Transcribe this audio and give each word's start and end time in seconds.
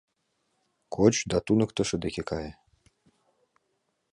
Коч 0.95 1.15
да 1.29 1.37
туныктышо 1.45 1.97
деке 2.03 2.21
кае. 2.29 2.51